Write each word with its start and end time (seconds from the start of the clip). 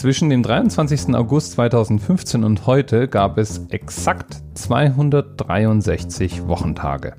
Zwischen 0.00 0.30
dem 0.30 0.42
23. 0.42 1.14
August 1.14 1.52
2015 1.52 2.42
und 2.42 2.66
heute 2.66 3.06
gab 3.06 3.36
es 3.36 3.66
exakt 3.68 4.40
263 4.54 6.48
Wochentage. 6.48 7.16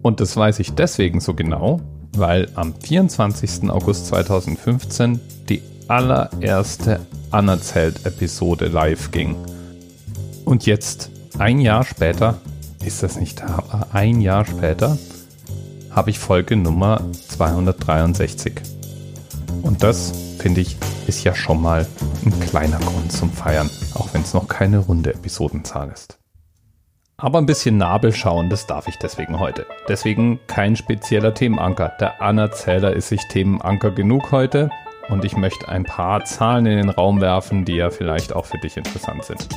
Und 0.00 0.20
das 0.20 0.34
weiß 0.34 0.60
ich 0.60 0.72
deswegen 0.72 1.20
so 1.20 1.34
genau, 1.34 1.78
weil 2.16 2.48
am 2.54 2.74
24. 2.74 3.68
August 3.68 4.06
2015 4.06 5.20
die 5.50 5.60
allererste 5.88 7.00
Anerzählt-Episode 7.32 8.68
live 8.68 9.10
ging. 9.10 9.36
Und 10.46 10.64
jetzt, 10.64 11.10
ein 11.36 11.60
Jahr 11.60 11.84
später, 11.84 12.38
ist 12.82 13.02
das 13.02 13.20
nicht 13.20 13.44
ein 13.92 14.22
Jahr 14.22 14.46
später, 14.46 14.96
habe 15.90 16.08
ich 16.08 16.18
Folge 16.18 16.56
Nummer 16.56 17.02
263. 17.28 18.54
Und 19.60 19.82
das, 19.82 20.14
finde 20.46 20.60
ich, 20.60 20.76
ist 21.08 21.24
ja 21.24 21.34
schon 21.34 21.60
mal 21.60 21.84
ein 22.24 22.38
kleiner 22.38 22.78
Grund 22.78 23.10
zum 23.10 23.32
Feiern, 23.32 23.68
auch 23.94 24.14
wenn 24.14 24.20
es 24.20 24.32
noch 24.32 24.46
keine 24.46 24.78
runde 24.78 25.12
Episodenzahl 25.12 25.90
ist. 25.90 26.20
Aber 27.16 27.38
ein 27.38 27.46
bisschen 27.46 27.78
Nabel 27.78 28.14
schauen, 28.14 28.48
das 28.48 28.64
darf 28.68 28.86
ich 28.86 28.96
deswegen 28.96 29.40
heute. 29.40 29.66
Deswegen 29.88 30.38
kein 30.46 30.76
spezieller 30.76 31.34
Themenanker. 31.34 31.94
Der 31.98 32.22
Anerzähler 32.22 32.92
ist 32.92 33.08
sich 33.08 33.26
Themenanker 33.26 33.90
genug 33.90 34.30
heute 34.30 34.70
und 35.08 35.24
ich 35.24 35.36
möchte 35.36 35.66
ein 35.66 35.82
paar 35.82 36.24
Zahlen 36.24 36.66
in 36.66 36.76
den 36.76 36.90
Raum 36.90 37.20
werfen, 37.20 37.64
die 37.64 37.74
ja 37.74 37.90
vielleicht 37.90 38.32
auch 38.32 38.46
für 38.46 38.58
dich 38.58 38.76
interessant 38.76 39.24
sind. 39.24 39.48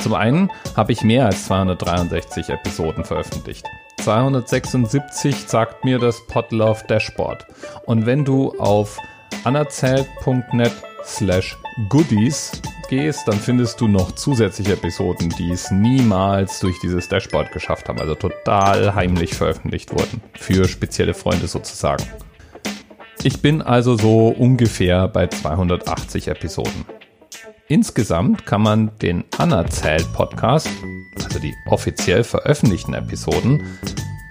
Zum 0.00 0.14
einen 0.14 0.50
habe 0.76 0.90
ich 0.90 1.04
mehr 1.04 1.26
als 1.26 1.46
263 1.46 2.48
Episoden 2.48 3.04
veröffentlicht. 3.04 3.64
276 4.00 5.46
sagt 5.46 5.84
mir 5.84 6.00
das 6.00 6.26
Podlove 6.26 6.84
Dashboard. 6.88 7.46
Und 7.84 8.06
wenn 8.06 8.24
du 8.24 8.58
auf 8.58 8.98
anerzählt.net 9.44 10.72
slash 11.04 11.56
goodies 11.88 12.52
gehst, 12.88 13.26
dann 13.26 13.38
findest 13.38 13.80
du 13.80 13.88
noch 13.88 14.12
zusätzliche 14.12 14.74
Episoden, 14.74 15.30
die 15.30 15.50
es 15.50 15.70
niemals 15.70 16.60
durch 16.60 16.78
dieses 16.80 17.08
Dashboard 17.08 17.52
geschafft 17.52 17.88
haben, 17.88 18.00
also 18.00 18.14
total 18.14 18.94
heimlich 18.94 19.34
veröffentlicht 19.34 19.92
wurden. 19.92 20.22
Für 20.34 20.68
spezielle 20.68 21.14
Freunde 21.14 21.48
sozusagen. 21.48 22.04
Ich 23.22 23.42
bin 23.42 23.62
also 23.62 23.96
so 23.96 24.28
ungefähr 24.28 25.08
bei 25.08 25.26
280 25.26 26.28
Episoden. 26.28 26.84
Insgesamt 27.68 28.46
kann 28.46 28.62
man 28.62 28.96
den 28.98 29.24
Anerzählt 29.36 30.06
Podcast, 30.12 30.68
also 31.24 31.40
die 31.40 31.54
offiziell 31.68 32.22
veröffentlichten 32.22 32.94
Episoden, 32.94 33.64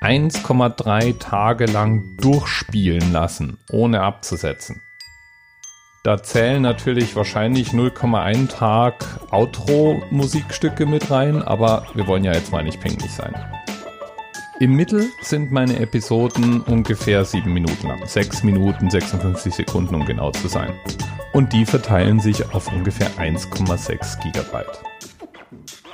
1,3 0.02 1.20
Tage 1.20 1.66
lang 1.66 2.16
durchspielen 2.22 3.12
lassen, 3.12 3.58
ohne 3.72 4.02
abzusetzen. 4.02 4.82
Da 6.06 6.22
zählen 6.22 6.62
natürlich 6.62 7.16
wahrscheinlich 7.16 7.70
0,1 7.70 8.50
Tag 8.50 9.04
Outro-Musikstücke 9.32 10.86
mit 10.86 11.10
rein, 11.10 11.42
aber 11.42 11.88
wir 11.96 12.06
wollen 12.06 12.24
ja 12.24 12.32
jetzt 12.32 12.52
mal 12.52 12.64
nicht 12.64 12.80
pingelig 12.80 13.10
sein. 13.10 13.34
Im 14.60 14.74
Mittel 14.74 15.08
sind 15.24 15.52
meine 15.52 15.80
Episoden 15.80 16.62
ungefähr 16.62 17.26
7 17.26 17.52
Minuten 17.52 17.88
lang. 17.88 18.06
6 18.06 18.44
Minuten 18.44 18.88
56 18.88 19.56
Sekunden, 19.56 19.96
um 19.96 20.06
genau 20.06 20.30
zu 20.30 20.48
sein. 20.48 20.74
Und 21.34 21.52
die 21.54 21.66
verteilen 21.66 22.20
sich 22.20 22.54
auf 22.54 22.72
ungefähr 22.72 23.10
1,6 23.18 24.22
Gigabyte. 24.22 24.84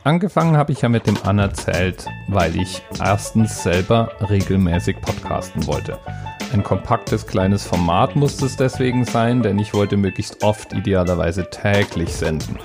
Angefangen 0.03 0.57
habe 0.57 0.71
ich 0.71 0.81
ja 0.81 0.89
mit 0.89 1.05
dem 1.05 1.17
Anerzählt, 1.23 2.07
weil 2.27 2.55
ich 2.55 2.81
erstens 2.99 3.61
selber 3.61 4.11
regelmäßig 4.29 4.99
podcasten 5.01 5.67
wollte. 5.67 5.99
Ein 6.53 6.63
kompaktes 6.63 7.27
kleines 7.27 7.65
Format 7.65 8.15
musste 8.15 8.45
es 8.45 8.57
deswegen 8.57 9.05
sein, 9.05 9.41
denn 9.41 9.59
ich 9.59 9.73
wollte 9.73 9.97
möglichst 9.97 10.43
oft, 10.43 10.73
idealerweise 10.73 11.49
täglich 11.49 12.13
senden. 12.13 12.57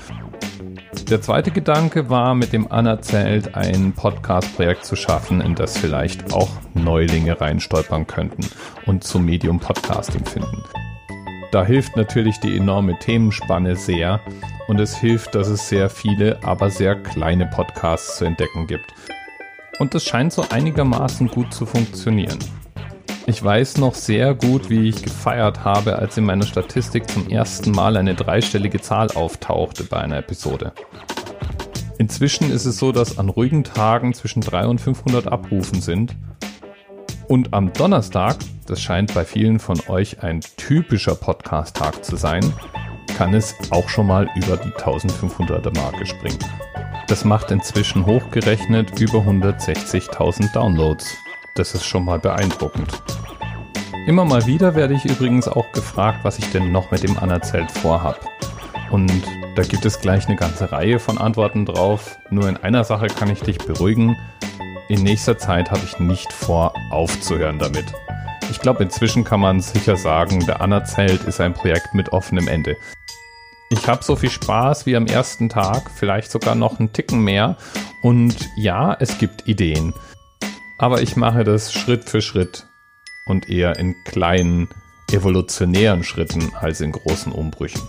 Der 1.11 1.23
zweite 1.23 1.53
Gedanke 1.53 2.11
war, 2.11 2.35
mit 2.35 2.53
dem 2.53 2.73
Anerzählt 2.73 3.55
ein 3.55 3.93
Podcast-Projekt 3.93 4.85
zu 4.85 4.97
schaffen, 4.97 5.41
in 5.41 5.55
das 5.55 5.79
vielleicht 5.79 6.33
auch 6.33 6.49
Neulinge 6.75 7.41
reinstolpern 7.41 8.09
könnten 8.09 8.45
und 8.87 9.05
zum 9.05 9.25
Medium 9.25 9.61
Podcasting 9.61 10.25
finden. 10.25 10.65
Da 11.57 11.65
hilft 11.65 11.97
natürlich 11.97 12.39
die 12.39 12.55
enorme 12.55 12.99
Themenspanne 12.99 13.77
sehr 13.77 14.21
und 14.69 14.79
es 14.79 14.95
hilft, 14.95 15.35
dass 15.35 15.49
es 15.49 15.71
sehr 15.71 15.89
viele, 15.89 16.39
aber 16.45 16.69
sehr 16.69 16.97
kleine 16.97 17.47
Podcasts 17.47 18.19
zu 18.19 18.27
entdecken 18.27 18.67
gibt. 18.67 18.93
Und 19.79 19.95
das 19.95 20.05
scheint 20.05 20.35
so 20.35 20.45
einigermaßen 20.51 21.29
gut 21.29 21.55
zu 21.55 21.65
funktionieren. 21.65 22.39
Ich 23.25 23.43
weiß 23.43 23.79
noch 23.79 23.95
sehr 23.95 24.35
gut, 24.35 24.69
wie 24.69 24.91
ich 24.91 25.03
gefeiert 25.03 25.65
habe, 25.65 25.97
als 25.97 26.19
in 26.19 26.27
meiner 26.27 26.45
Statistik 26.45 27.09
zum 27.09 27.27
ersten 27.31 27.71
Mal 27.71 27.97
eine 27.97 28.15
dreistellige 28.15 28.83
Zahl 28.83 29.11
auftauchte 29.13 29.85
bei 29.85 29.97
einer 29.97 30.19
Episode. 30.19 30.75
Inzwischen 31.97 32.51
ist 32.51 32.67
es 32.67 32.77
so, 32.77 32.93
dass 32.93 33.17
an 33.17 33.31
ruhigen 33.31 33.65
Tagen 33.65 34.13
zwischen 34.13 34.43
300 34.43 34.71
und 34.73 34.81
500 34.83 35.29
Abrufen 35.29 35.81
sind. 35.81 36.17
Und 37.29 37.53
am 37.55 37.73
Donnerstag, 37.73 38.37
das 38.67 38.81
scheint 38.81 39.13
bei 39.13 39.25
vielen 39.25 39.59
von 39.59 39.81
euch 39.89 40.23
ein 40.23 40.41
typischer 40.57 41.17
Podcast-Tag 41.17 42.05
zu 42.05 42.17
sein, 42.17 42.53
kann 43.17 43.35
es 43.35 43.55
auch 43.71 43.89
schon 43.89 44.07
mal 44.07 44.29
über 44.37 44.57
die 44.57 44.71
1500er 44.71 45.75
Marke 45.77 46.07
springen. 46.07 46.39
Das 47.09 47.25
macht 47.25 47.51
inzwischen 47.51 48.07
hochgerechnet 48.07 49.01
über 49.01 49.19
160.000 49.19 50.53
Downloads. 50.53 51.17
Das 51.57 51.75
ist 51.75 51.85
schon 51.85 52.05
mal 52.05 52.19
beeindruckend. 52.19 53.03
Immer 54.07 54.25
mal 54.25 54.47
wieder 54.47 54.77
werde 54.77 54.95
ich 54.95 55.05
übrigens 55.05 55.49
auch 55.49 55.73
gefragt, 55.73 56.21
was 56.23 56.39
ich 56.39 56.49
denn 56.53 56.71
noch 56.71 56.93
mit 56.93 57.03
dem 57.03 57.19
Anerzählt 57.19 57.73
vorhab. 57.73 58.21
Und 58.91 59.11
da 59.57 59.63
gibt 59.63 59.85
es 59.85 60.01
gleich 60.01 60.29
eine 60.29 60.37
ganze 60.37 60.71
Reihe 60.71 61.01
von 61.01 61.19
Antworten 61.19 61.67
drauf. 61.67 62.19
Nur 62.31 62.49
in 62.49 62.57
einer 62.57 62.85
Sache 62.85 63.09
kann 63.09 63.31
ich 63.31 63.41
dich 63.41 63.59
beruhigen. 63.59 64.17
In 64.89 65.03
nächster 65.03 65.37
Zeit 65.37 65.73
habe 65.73 65.83
ich 65.85 65.99
nicht 65.99 66.33
vor, 66.33 66.73
aufzuhören 66.91 67.59
damit. 67.59 67.87
Ich 68.53 68.61
glaube, 68.61 68.85
inzwischen 68.85 69.25
kann 69.25 69.41
man 69.41 69.61
sicher 69.61 69.97
sagen, 69.97 70.47
der 70.47 70.61
Anerzählt 70.61 71.25
ist 71.25 71.41
ein 71.41 71.55
Projekt 71.55 71.93
mit 71.93 72.13
offenem 72.13 72.47
Ende. 72.47 72.77
Ich 73.69 73.89
habe 73.89 74.05
so 74.05 74.15
viel 74.15 74.31
Spaß 74.31 74.87
wie 74.87 74.95
am 74.95 75.07
ersten 75.07 75.49
Tag, 75.49 75.91
vielleicht 75.91 76.31
sogar 76.31 76.55
noch 76.55 76.79
einen 76.79 76.93
Ticken 76.93 77.25
mehr. 77.25 77.57
Und 78.01 78.37
ja, 78.57 78.97
es 79.01 79.19
gibt 79.19 79.49
Ideen. 79.49 79.93
Aber 80.79 81.03
ich 81.03 81.17
mache 81.17 81.43
das 81.43 81.73
Schritt 81.73 82.09
für 82.09 82.23
Schritt 82.23 82.67
und 83.27 83.49
eher 83.49 83.77
in 83.81 83.97
kleinen 84.05 84.69
evolutionären 85.11 86.05
Schritten 86.05 86.53
als 86.55 86.81
in 86.81 86.93
großen 86.93 87.33
Umbrüchen. 87.33 87.83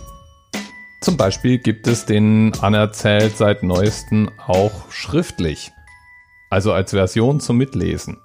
Zum 1.00 1.16
Beispiel 1.16 1.58
gibt 1.58 1.86
es 1.86 2.06
den 2.06 2.52
Anerzählt 2.60 3.36
seit 3.36 3.62
neuestem 3.62 4.32
auch 4.36 4.90
schriftlich, 4.90 5.70
also 6.50 6.72
als 6.72 6.90
Version 6.90 7.40
zum 7.40 7.56
Mitlesen. 7.56 8.18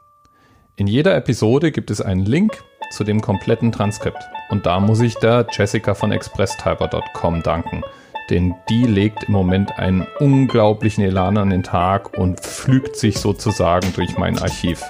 In 0.76 0.88
jeder 0.88 1.16
Episode 1.16 1.72
gibt 1.72 1.92
es 1.92 2.02
einen 2.02 2.26
Link 2.26 2.64
zu 2.92 3.04
dem 3.04 3.22
kompletten 3.22 3.72
Transkript 3.72 4.24
und 4.50 4.66
da 4.66 4.80
muss 4.80 5.02
ich 5.02 5.16
der 5.16 5.48
Jessica 5.52 5.94
von 5.94 6.12
expresstyper.com 6.12 7.44
danken, 7.44 7.84
denn 8.30 8.56
die 8.70 8.86
legt 8.86 9.24
im 9.26 9.34
Moment 9.34 9.78
einen 9.78 10.08
unglaublichen 10.20 11.04
Elan 11.04 11.38
an 11.38 11.50
den 11.50 11.64
Tag 11.64 12.18
und 12.18 12.40
pflügt 12.40 12.96
sich 12.96 13.20
sozusagen 13.20 13.94
durch 13.94 14.18
mein 14.18 14.40
Archiv. 14.40 14.84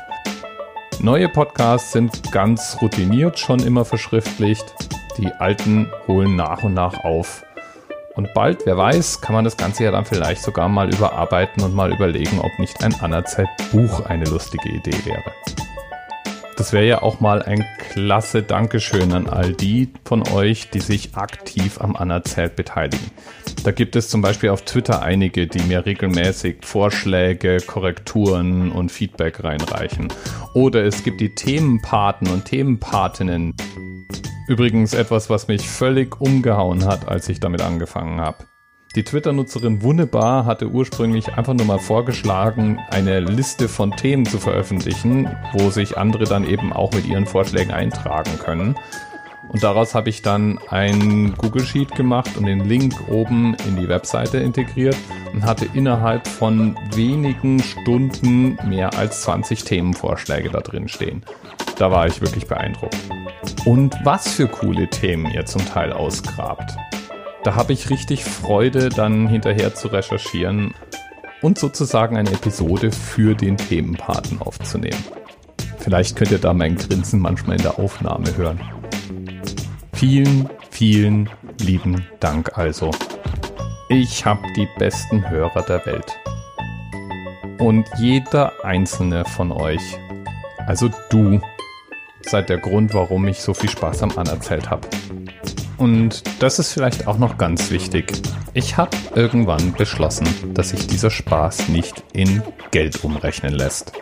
Neue 0.99 1.27
Podcasts 1.27 1.91
sind 1.91 2.31
ganz 2.31 2.77
routiniert 2.81 3.37
schon 3.37 3.59
immer 3.59 3.83
verschriftlicht. 3.83 4.63
Die 5.17 5.27
alten 5.27 5.91
holen 6.07 6.35
nach 6.35 6.63
und 6.63 6.73
nach 6.73 7.03
auf. 7.03 7.43
Und 8.15 8.33
bald, 8.35 8.65
wer 8.65 8.77
weiß, 8.77 9.21
kann 9.21 9.33
man 9.33 9.43
das 9.43 9.57
Ganze 9.57 9.85
ja 9.85 9.91
dann 9.91 10.05
vielleicht 10.05 10.43
sogar 10.43 10.69
mal 10.69 10.93
überarbeiten 10.93 11.63
und 11.63 11.73
mal 11.73 11.91
überlegen, 11.91 12.39
ob 12.39 12.59
nicht 12.59 12.83
ein 12.83 12.93
Anerzeit-Buch 12.93 14.05
eine 14.05 14.25
lustige 14.25 14.69
Idee 14.69 15.05
wäre. 15.05 15.31
Das 16.55 16.71
wäre 16.71 16.85
ja 16.85 17.01
auch 17.01 17.19
mal 17.19 17.41
ein 17.41 17.65
klasse 17.79 18.43
Dankeschön 18.43 19.11
an 19.13 19.27
all 19.27 19.53
die 19.53 19.89
von 20.05 20.27
euch, 20.29 20.69
die 20.69 20.81
sich 20.81 21.15
aktiv 21.15 21.81
am 21.81 21.95
Anerzählt 21.95 22.55
beteiligen. 22.55 23.09
Da 23.63 23.71
gibt 23.71 23.95
es 23.95 24.09
zum 24.09 24.21
Beispiel 24.21 24.49
auf 24.49 24.61
Twitter 24.61 25.01
einige, 25.01 25.47
die 25.47 25.63
mir 25.63 25.85
regelmäßig 25.85 26.57
Vorschläge, 26.61 27.57
Korrekturen 27.65 28.71
und 28.71 28.91
Feedback 28.91 29.43
reinreichen. 29.43 30.09
Oder 30.53 30.83
es 30.83 31.03
gibt 31.03 31.21
die 31.21 31.33
Themenpaten 31.33 32.27
und 32.27 32.45
Themenpatinnen. 32.45 33.55
Übrigens 34.47 34.93
etwas, 34.93 35.29
was 35.29 35.47
mich 35.47 35.69
völlig 35.69 36.19
umgehauen 36.19 36.85
hat, 36.85 37.07
als 37.07 37.29
ich 37.29 37.39
damit 37.39 37.61
angefangen 37.61 38.19
habe. 38.19 38.45
Die 38.95 39.03
Twitter-Nutzerin 39.03 39.81
Wunnebar 39.81 40.45
hatte 40.45 40.67
ursprünglich 40.67 41.33
einfach 41.33 41.53
nur 41.53 41.65
mal 41.65 41.79
vorgeschlagen, 41.79 42.79
eine 42.89 43.21
Liste 43.21 43.67
von 43.67 43.91
Themen 43.91 44.25
zu 44.25 44.37
veröffentlichen, 44.37 45.35
wo 45.53 45.69
sich 45.71 45.97
andere 45.97 46.25
dann 46.25 46.47
eben 46.47 46.73
auch 46.73 46.91
mit 46.91 47.07
ihren 47.07 47.25
Vorschlägen 47.25 47.71
eintragen 47.71 48.37
können. 48.37 48.75
Und 49.49 49.63
daraus 49.63 49.95
habe 49.95 50.09
ich 50.09 50.21
dann 50.21 50.59
ein 50.69 51.33
Google 51.37 51.65
Sheet 51.65 51.95
gemacht 51.95 52.37
und 52.37 52.45
den 52.45 52.65
Link 52.65 52.93
oben 53.09 53.55
in 53.67 53.77
die 53.77 53.87
Webseite 53.87 54.37
integriert 54.37 54.97
und 55.33 55.43
hatte 55.43 55.67
innerhalb 55.73 56.27
von 56.27 56.77
wenigen 56.93 57.61
Stunden 57.61 58.57
mehr 58.67 58.95
als 58.97 59.23
20 59.23 59.63
Themenvorschläge 59.63 60.49
da 60.49 60.59
drin 60.59 60.87
stehen. 60.87 61.25
Da 61.77 61.91
war 61.91 62.07
ich 62.07 62.21
wirklich 62.21 62.47
beeindruckt. 62.47 62.97
Und 63.65 63.95
was 64.03 64.29
für 64.33 64.47
coole 64.47 64.89
Themen 64.89 65.31
ihr 65.31 65.45
zum 65.45 65.65
Teil 65.65 65.93
ausgrabt. 65.93 66.75
Da 67.43 67.55
habe 67.55 67.73
ich 67.73 67.89
richtig 67.89 68.23
Freude, 68.23 68.89
dann 68.89 69.27
hinterher 69.27 69.73
zu 69.75 69.89
recherchieren 69.89 70.73
und 71.41 71.59
sozusagen 71.59 72.15
eine 72.15 72.31
Episode 72.31 72.91
für 72.91 73.35
den 73.35 73.57
Themenpaten 73.57 74.41
aufzunehmen. 74.41 75.03
Vielleicht 75.77 76.15
könnt 76.15 76.31
ihr 76.31 76.39
da 76.39 76.53
mein 76.53 76.77
Grinsen 76.77 77.19
manchmal 77.19 77.57
in 77.57 77.63
der 77.63 77.77
Aufnahme 77.77 78.35
hören. 78.37 78.61
Vielen, 79.93 80.49
vielen 80.69 81.29
lieben 81.59 82.07
Dank 82.21 82.57
also. 82.57 82.91
Ich 83.89 84.25
habe 84.25 84.41
die 84.55 84.67
besten 84.77 85.29
Hörer 85.29 85.61
der 85.63 85.85
Welt. 85.85 86.17
Und 87.59 87.85
jeder 87.97 88.53
einzelne 88.63 89.25
von 89.25 89.51
euch, 89.51 89.97
also 90.65 90.89
du, 91.09 91.41
seid 92.25 92.49
der 92.49 92.57
Grund, 92.57 92.93
warum 92.93 93.27
ich 93.27 93.39
so 93.39 93.53
viel 93.53 93.69
Spaß 93.69 94.03
am 94.03 94.17
Anerzählt 94.17 94.69
habe. 94.69 94.87
Und 95.77 96.23
das 96.39 96.59
ist 96.59 96.71
vielleicht 96.71 97.07
auch 97.07 97.17
noch 97.17 97.37
ganz 97.37 97.71
wichtig. 97.71 98.13
Ich 98.53 98.77
habe 98.77 98.95
irgendwann 99.15 99.73
beschlossen, 99.73 100.27
dass 100.53 100.69
sich 100.69 100.87
dieser 100.87 101.09
Spaß 101.09 101.69
nicht 101.69 102.03
in 102.13 102.43
Geld 102.71 103.03
umrechnen 103.03 103.53
lässt. 103.53 103.93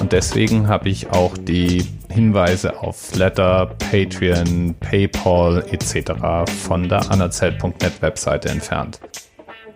Und 0.00 0.12
deswegen 0.12 0.68
habe 0.68 0.88
ich 0.88 1.10
auch 1.10 1.36
die 1.36 1.86
Hinweise 2.08 2.80
auf 2.80 2.96
Flatter, 2.96 3.66
Patreon, 3.78 4.74
PayPal 4.80 5.64
etc. 5.70 6.50
von 6.66 6.88
der 6.88 7.10
anerzählt.net 7.10 8.00
Webseite 8.00 8.48
entfernt. 8.48 8.98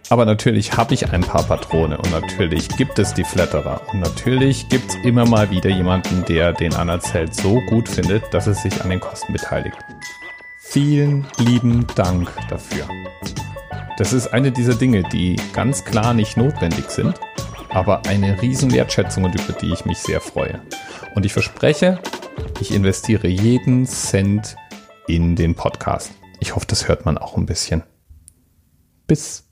Aber 0.08 0.24
natürlich 0.24 0.76
habe 0.76 0.94
ich 0.94 1.10
ein 1.10 1.22
paar 1.22 1.44
Patrone 1.44 1.96
und 1.96 2.10
natürlich 2.10 2.68
gibt 2.68 2.98
es 2.98 3.14
die 3.14 3.24
Flatterer 3.24 3.80
und 3.92 4.00
natürlich 4.00 4.68
gibt 4.68 4.90
es 4.90 4.96
immer 5.04 5.26
mal 5.26 5.50
wieder 5.50 5.70
jemanden, 5.70 6.24
der 6.26 6.52
den 6.52 6.74
Anerzählt 6.74 7.34
so 7.34 7.60
gut 7.68 7.88
findet, 7.88 8.22
dass 8.34 8.46
er 8.46 8.54
sich 8.54 8.82
an 8.82 8.90
den 8.90 9.00
Kosten 9.00 9.32
beteiligt. 9.32 9.78
Vielen 10.58 11.26
lieben 11.38 11.86
Dank 11.94 12.30
dafür. 12.48 12.86
Das 13.98 14.12
ist 14.12 14.28
eine 14.28 14.50
dieser 14.52 14.74
Dinge, 14.74 15.02
die 15.02 15.36
ganz 15.52 15.84
klar 15.84 16.14
nicht 16.14 16.36
notwendig 16.36 16.90
sind, 16.90 17.18
aber 17.70 18.04
eine 18.06 18.40
riesen 18.42 18.72
Wertschätzung 18.72 19.24
und 19.24 19.34
über 19.34 19.52
die 19.52 19.72
ich 19.72 19.84
mich 19.84 19.98
sehr 19.98 20.20
freue. 20.20 20.60
Und 21.14 21.26
ich 21.26 21.32
verspreche, 21.32 21.98
ich 22.60 22.74
investiere 22.74 23.28
jeden 23.28 23.86
Cent 23.86 24.56
in 25.06 25.36
den 25.36 25.54
Podcast. 25.54 26.12
Ich 26.40 26.54
hoffe, 26.54 26.66
das 26.66 26.88
hört 26.88 27.04
man 27.04 27.18
auch 27.18 27.36
ein 27.36 27.46
bisschen. 27.46 27.82
Bis 29.06 29.51